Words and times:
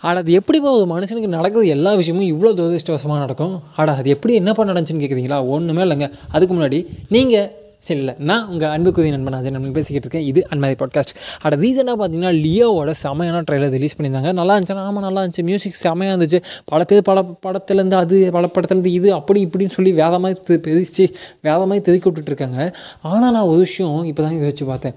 ஆட 0.00 0.18
அது 0.18 0.32
எப்படிப்பா 0.32 0.70
ஒரு 0.70 1.00
மனுஷனுக்கு 1.00 1.26
நடக்குது 1.26 1.66
எல்லா 1.66 1.94
விஷயமும் 1.94 2.26
இவ்வளோ 2.26 2.60
துரதிருஷ்டவசமாக 2.60 3.18
நடக்கும். 3.18 3.62
ஆட 3.76 3.94
அது 3.94 4.10
எப்படி 4.10 4.34
என்னப்பா 4.34 4.64
நடந்துச்சுன்னு 4.64 5.04
கேட்குறீங்களா 5.04 5.46
ஒன்றுமே 5.46 5.82
இல்லைங்க. 5.82 6.10
அதுக்கு 6.30 6.54
முன்னாடி 6.54 6.86
நீங்கள் 7.08 7.50
சரி 7.78 8.00
இல்லை 8.00 8.14
நான் 8.18 8.48
உங்கள் 8.48 8.68
அன்புக்குரிய 8.68 9.16
நண்பன் 9.16 9.40
அஜய் 9.40 9.50
நண்பன் 9.50 9.72
பேசிக்கிட்டு 9.72 10.18
இருக்கேன். 10.18 10.24
இது 10.24 10.46
அன்மதி 10.50 10.82
பாட்காஸ்ட் 10.82 11.14
அட 11.40 11.56
ரீசனாக 11.56 11.98
பார்த்தீங்கன்னா 11.98 12.32
லியோவோட 12.34 12.94
செமையான 13.02 13.44
ட்ரெயிலர் 13.50 13.70
ரிலீஸ் 13.70 13.96
பண்ணியிருந்தாங்க. 14.00 14.32
நல்லா 14.32 14.56
இருந்துச்சு 14.56 14.72
ஆமாம் 14.72 15.02
நல்லா 15.02 15.22
இருந்துச்சு. 15.22 15.42
மியூசிக் 15.42 15.74
செமையாக 15.82 16.16
இருந்துச்சு. 16.16 16.42
பல 16.64 16.84
பேர் 16.84 17.02
பல 17.02 17.24
படத்துலேருந்து 17.46 17.94
அது 17.94 18.30
பல 18.32 18.48
படத்துலேருந்து 18.54 18.86
இது 18.86 19.12
அப்படி 19.12 19.46
இப்படின்னு 19.46 19.68
சொல்லி 19.68 19.92
வேத 19.92 20.18
மாதிரி 20.18 20.40
தெ- 20.48 20.52
பெருச்சு 20.52 21.14
மாதிரி 21.42 21.78
தெதுக்கி 21.78 22.04
விட்டுட்டு 22.04 22.22
இருக்காங்க. 22.24 22.76
ஆனால் 23.02 23.32
நான் 23.32 23.42
ஒரு 23.42 23.58
விஷயம் 23.58 24.04
இப்போ 24.04 24.22
தான் 24.22 24.34
யோசிச்சு 24.34 24.66
பார்த்தேன். 24.66 24.94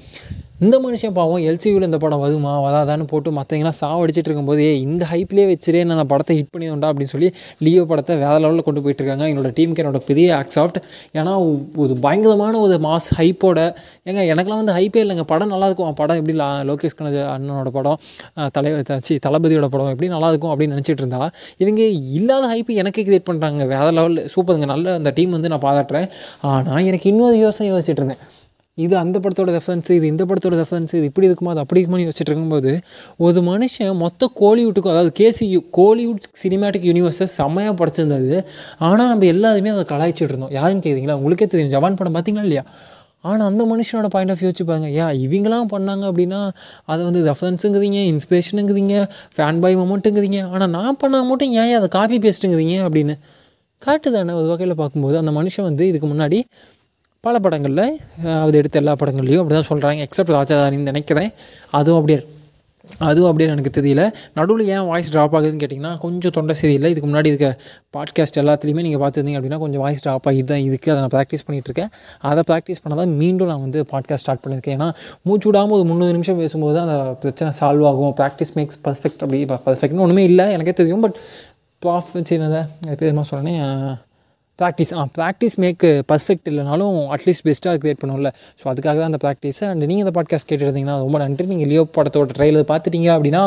இந்த 0.66 0.75
மனுஷன் 0.82 1.14
பாவம் 1.18 1.43
எல்சியூவில் 1.50 1.86
இந்த 1.88 1.98
படம் 2.02 2.20
வருமா 2.23 2.52
வராதான்னு 2.66 3.05
போட்டு 3.12 3.30
மற்றவங்களாம் 3.38 3.77
சாவடிச்சிட்டு 3.80 4.27
இருக்கும்போது 4.30 4.66
இந்த 4.86 5.04
ஹைப்லேயே 5.12 5.45
வச்சுரே 5.52 5.80
நான் 5.88 5.95
அந்த 5.95 6.05
படத்தை 6.12 6.34
ஹிட் 6.40 6.52
பண்ணிடும்டா 6.55 6.90
அப்படின்னு 6.91 7.12
சொல்லி 7.13 7.30
லியோ 7.66 7.84
படத்தை 7.91 8.16
வேற 8.23 8.34
லெவலில் 8.44 8.66
கொண்டு 8.68 8.82
போயிட்டு 8.84 9.02
இருக்காங்க. 9.04 9.26
என்னோட 9.32 9.49
டீமுக்கு 9.58 9.82
என்னோட 9.84 9.99
பெரிய 10.09 10.27
ஆக்சாஃப்ட் 10.41 10.77
ஏன்னா 11.20 11.34
ஒரு 11.84 11.95
பயங்கரமான 12.04 12.59
ஒரு 12.66 12.76
மாஸ் 12.88 13.09
ஹைப்போட 13.20 13.59
ஏங்க 14.09 14.21
எனக்குலாம் 14.34 14.62
வந்து 14.62 14.76
ஹைப்பே 14.77 15.02
இல்லைங்க. 15.05 15.26
படம் 15.32 15.52
நல்லா 15.54 15.70
இருக்கும். 15.70 15.95
படம் 16.02 16.20
எப்படி 16.21 16.35
லோகேஷ் 16.71 16.98
கனஜ 16.99 17.18
அண்ணனோட 17.35 17.71
படம் 17.77 17.98
தலை 18.57 18.71
தலைவர் 18.76 19.05
சி 19.07 19.18
தளபதியோட 19.26 19.70
படம் 19.76 19.91
எப்படி 19.93 20.09
நல்லா 20.16 20.30
இருக்கும்? 20.34 20.54
அப்படின்னு 20.54 20.76
நினச்சிட்டு 20.77 21.04
இருந்தா 21.05 21.21
இவங்க 21.63 21.82
இல்லாத 22.20 22.43
ஹைப்பு 22.54 22.77
எனக்கே 22.84 23.05
கிரியேட் 23.07 23.27
பண்ணுறாங்க 23.32 23.68
வேற 23.73 23.88
லெவலில் 23.99 24.30
சூப்பருங்க 24.35 24.70
நல்ல 24.73 24.93
அந்த 24.99 25.13
டீம் 25.20 25.35
வந்து 25.38 25.52
நான் 25.55 25.66
பாராட்டுறேன். 25.68 26.07
ஆனால் 26.52 26.85
எனக்கு 26.91 27.09
இன்னொரு 27.13 27.40
யோசனை 27.46 27.68
யோசிச்சுட்டு 27.73 28.04
இருந்தேன். 28.04 28.23
இது 28.77 28.93
அந்த 28.98 29.17
படத்தோட 29.20 29.49
ரெஃபரன்ஸ் 29.55 29.89
இது 29.95 30.05
இந்த 30.07 30.23
படத்தோட 30.30 30.55
ரெஃபரன்ஸ் 30.61 30.93
இது 30.98 31.07
இப்படி 31.09 31.27
இருக்குமா 31.29 31.52
அது 31.53 31.62
அப்படி 31.63 31.79
இருக்குமான்னு 31.79 32.05
யோசிச்சுட்டு 32.07 32.31
இருக்கும்போது 32.31 32.71
ஒரு 33.17 33.39
மனுஷன் 33.49 33.98
மொத்த 34.03 34.29
கோலிவுட்டுக்கும் 34.41 34.93
அதாவது 34.93 35.12
கேசியு 35.20 35.59
கோலிவுட் 35.77 36.27
சினிமேட்டிக் 36.43 36.85
யூனிவர்ஸை 36.89 37.27
செம்மையாக 37.39 37.73
படைச்சிருந்தது. 37.81 38.37
ஆனால் 38.90 39.09
நம்ம 39.12 39.27
எல்லாருமே 39.34 39.71
அதை 39.76 39.84
கலாய்ச்சிட்டு 39.91 40.31
இருந்தோம். 40.34 40.54
யாருன்னு 40.57 40.84
கேட்குறீங்களா 40.85 41.18
உங்களுக்கே 41.21 41.48
தெரியும். 41.54 41.73
ஜவான் 41.76 41.99
படம் 42.01 42.15
பார்த்தீங்களா 42.18 42.48
இல்லையா? 42.49 42.63
ஆனால் 43.23 43.48
அந்த 43.51 43.63
மனுஷனோட 43.71 44.07
பாயிண்ட் 44.13 44.31
ஆஃப் 44.34 44.40
வியூ 44.41 44.49
வச்சு 44.51 44.63
பாருங்க. 44.70 44.87
ஏன் 45.01 45.15
இவங்களாம் 45.26 45.70
பண்ணாங்க 45.74 46.03
அப்படின்னா 46.12 46.40
அதை 46.91 47.01
வந்து 47.09 47.21
ரெஃபரன்ஸுங்கிறீங்க 47.29 47.99
இன்ஸ்பிரேஷனுங்கிறீங்க 48.13 48.96
ஃபேன் 49.35 49.62
பாய் 49.65 49.77
மொமெண்ட்டுங்கிறீங்க 49.84 50.40
ஆனால் 50.53 50.74
நான் 50.77 50.99
பண்ணால் 51.03 51.29
மட்டும் 51.31 51.53
ஏன் 51.63 51.77
அதை 51.79 51.90
காப்பி 51.98 52.20
பேஸ்ட்டுங்கிறீங்க 52.27 52.77
அப்படின்னு 52.87 53.15
காட்டுதானே 53.81 54.34
ஒரு 54.40 54.48
வகையில் 54.48 54.79
பார்க்கும்போது 54.81 55.15
அந்த 55.18 55.31
மனுஷன் 55.31 55.68
வந்து 55.70 55.84
இதுக்கு 55.87 56.07
முன்னாடி 56.07 56.40
பல 57.26 57.40
படங்களில் 57.46 57.82
அது 58.44 58.55
எடுத்த 58.60 58.77
எல்லா 58.80 58.94
படங்கள்லையும் 59.00 59.41
அப்படி 59.41 59.55
தான் 59.58 59.68
சொல்கிறாங்க 59.68 60.00
எக்ஸப்ட் 60.05 60.32
ராஜாதாரின்னு 60.36 60.88
நினைக்கிறேன். 60.91 61.27
அதுவும் 61.77 61.98
அப்படியே 62.00 62.18
அதுவும் 63.08 63.27
அப்படியே 63.30 63.48
எனக்கு 63.55 63.72
தெரியல. 63.76 64.03
நடுவில் 64.38 64.72
ஏன் 64.75 64.88
வாய்ஸ் 64.91 65.12
ட்ராப் 65.16 65.36
ஆகுதுன்னு 65.38 65.62
கேட்டிங்கன்னா 65.64 65.92
கொஞ்சம் 66.06 66.34
தொண்டை 66.38 66.56
சரியில்லை 66.62 66.90
இதுக்கு 66.94 67.09
முன்னாடி 67.12 67.31
இருக்க 67.31 67.50
பாட்காஸ்ட் 67.96 68.40
எல்லாத்துலேயுமே 68.44 68.86
நீங்கள் 68.88 69.02
பார்த்துருந்தீங்க 69.03 69.40
அப்படின்னா 69.40 69.59
கொஞ்சம் 69.66 69.84
வாய்ஸ் 69.86 70.03
ட்ராப் 70.06 70.28
ஆகிட்டு 70.31 70.52
தான் 70.53 70.64
இதுக்கு 70.68 70.92
அதை 70.94 71.00
நான் 71.03 71.14
ப்ராக்டிஸ் 71.18 71.46
பண்ணிகிட்ருக்கேன் 71.47 71.92
அதை 72.31 72.44
ப்ராக்டிஸ் 72.50 72.81
பண்ணால் 72.84 73.02
தான் 73.03 73.16
மீண்டும் 73.22 73.52
நான் 73.53 73.64
வந்து 73.68 73.81
பாட்காஸ்ட் 73.94 74.25
ஸ்டார்ட் 74.25 74.44
பண்ணியிருக்கேன். 74.46 74.78
ஏன்னா 74.80 74.90
மூச்சு 75.30 75.47
விடாமல் 75.50 75.78
ஒரு 75.80 75.88
முந்நூறு 75.92 76.16
நிமிஷம் 76.18 76.42
பேசும்போது 76.44 76.75
தான் 76.80 76.88
அந்த 76.90 77.00
பிரச்சனை 77.24 77.52
சால்வ் 77.62 77.88
ஆகும். 77.92 78.14
ப்ராக்டிஸ் 78.22 78.53
மேக்ஸ் 78.59 78.80
பர்ஃபெக்ட் 78.88 79.24
அப்படி 79.25 79.42
பர்ஃபெக்ட்னு 79.68 80.06
ஒன்றுமே 80.08 80.24
இல்லை. 80.31 80.47
எனக்கே 80.58 80.75
தெரியும். 80.81 81.03
பட் 81.08 81.19
ப்ராஃபிட் 81.86 82.38
என்னதை 82.38 82.64
பேர் 83.02 83.14
என்ன 83.16 83.30
சொன்னேன் 83.34 83.62
practice 84.59 84.91
ah 85.00 85.03
practice 85.18 85.56
make 85.63 85.84
perfect 86.12 86.47
இல்லைனாலும் 86.52 86.96
அட்லீஸ்ட் 87.16 87.46
பெஸ்ட்டாக 87.47 87.78
கிரியேட் 87.84 88.02
பண்ணும்ல. 88.02 88.31
ஸோ 88.62 88.66
அதுக்காக 88.72 88.96
தான் 89.02 89.09
அந்த 89.12 89.19
ப்ராக்டிஸ் 89.25 89.62
அண்ட் 89.69 89.85
நீங்கள் 89.90 90.06
இந்த 90.06 90.13
பாட்காஸ்ட் 90.18 90.50
கேட்டுருந்தீங்கன்னா 90.50 90.97
ரொம்ப 91.06 91.19
நன்றி. 91.24 91.46
நீங்கள் 91.53 91.69
லியோ 91.72 91.84
படத்தோட 91.97 92.35
ட்ரெயிலர் 92.40 92.68
பார்த்துட்டீங்க 92.74 93.09
அப்படின்னா 93.16 93.44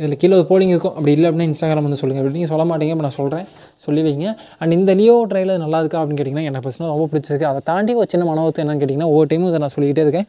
இதில் 0.00 0.18
கீழே 0.22 0.34
ஒரு 0.38 0.46
போலிங் 0.50 0.72
இருக்கும். 0.72 0.94
அப்படி 0.96 1.12
இல்லை 1.14 1.26
அப்படின்னா 1.28 1.46
இன்ஸ்டாகிராம் 1.50 1.86
வந்து 1.86 1.98
சொல்லுங்கள் 2.00 2.22
அப்படி 2.22 2.38
நீங்கள் 2.38 2.52
சொல்ல 2.52 2.64
மாட்டீங்க 2.70 2.94
நான் 3.06 3.16
சொல்கிறேன் 3.20 3.46
சொல்லி 3.86 4.02
வைங்க. 4.06 4.28
அண்ட் 4.60 4.74
இந்த 4.78 4.92
லியோ 5.00 5.16
ட்ரெயிலர் 5.30 5.62
நல்லா 5.64 5.78
இருக்கா 5.82 5.98
அப்படின்னு 6.00 6.20
கேட்டிங்கன்னா 6.20 6.48
எனக்கு 6.50 6.64
பர்சனல் 6.66 6.92
ரொம்ப 6.94 7.06
பிடிச்சிருக்கு. 7.12 7.46
அதை 7.50 7.60
தாண்டி 7.70 7.94
ஒரு 8.02 8.08
சின்ன 8.12 8.26
மனோவத்தை 8.30 8.62
என்னன்னு 8.64 8.82
கேட்டிங்கன்னா 8.82 9.10
ஒவ்வொரு 9.12 9.28
டைமும் 9.32 9.50
இதை 9.52 9.60
நான் 9.64 9.74
சொல்லிக்கிட்டே 9.76 10.04
இருக்கேன். 10.06 10.28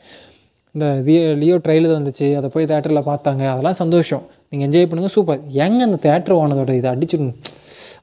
இந்த 0.75 0.87
லியோ 1.07 1.21
லியோ 1.43 1.55
ட்ரெயிலர் 1.65 1.95
வந்துச்சு. 1.99 2.27
அதை 2.39 2.49
போய் 2.55 2.69
தேட்டரில் 2.71 3.07
பார்த்தாங்க. 3.11 3.43
அதெல்லாம் 3.53 3.77
சந்தோஷம். 3.83 4.23
நீங்கள் 4.51 4.67
என்ஜாய் 4.67 4.89
பண்ணுங்கள் 4.89 5.15
சூப்பர் 5.17 5.39
எங்கே 5.65 5.83
அந்த 5.89 5.99
தேட்டர் 6.07 6.37
ஓனதோட 6.41 6.73
இதை 6.81 6.89
அடிச்சிடணும் 6.95 7.37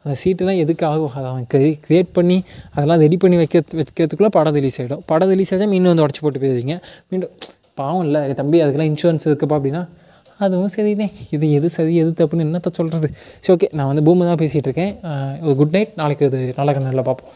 அந்த 0.03 0.15
சீட்டெல்லாம் 0.23 0.61
எதுக்கு 0.65 0.84
ஆகும் 0.93 1.12
அதை 1.19 1.27
அவன் 1.33 1.47
க்ரியேட் 1.84 2.11
பண்ணி 2.19 2.39
அதெல்லாம் 2.77 3.01
ரெடி 3.05 3.19
பண்ணி 3.25 3.37
வைக்க 3.43 3.62
வைக்கிறதுக்குள்ளே 3.81 4.33
படம் 4.39 4.57
ரிலீஸ் 4.61 4.79
ஆகிடும் 4.81 5.05
படம் 5.12 5.33
ரிலீஸ் 5.34 5.53
ஆச்சா 5.57 5.69
மீண்டும் 5.75 5.93
வந்து 5.93 6.05
உடச்சி 6.07 6.23
போட்டு 6.25 6.43
போயிருவீங்க 6.43 6.77
மீண்டும் 7.12 7.33
பாவம் 7.81 8.05
இல்லை 8.09 8.21
தம்பி 8.43 8.61
அதுக்கெல்லாம் 8.65 8.91
இன்சூரன்ஸ் 8.93 9.27
இருக்குப்பா 9.31 9.57
அப்படின்னா 9.61 9.84
அதுவும் 10.45 10.73
சரிதான். 10.75 11.12
இது 11.34 11.47
எது 11.59 11.69
சரி 11.75 11.93
எது 12.03 12.11
தப்புன்னு 12.19 12.45
என்னத்த 12.47 12.71
சொல்கிறது 12.79 13.09
சரி 13.45 13.53
ஓகே 13.55 13.69
நான் 13.79 13.89
வந்து 13.91 14.03
பூமை 14.07 14.25
தான் 14.31 14.41
பேசிகிட்டு 14.43 14.69
இருக்கேன். 14.71 14.93
ஒரு 15.47 15.55
குட் 15.61 15.75
நைட் 15.77 15.93
நாளைக்கு 16.01 16.25
அது 16.31 16.41
நல்ல 16.59 16.71
கண்ணில் 16.77 17.07
பார்ப்போம். 17.09 17.31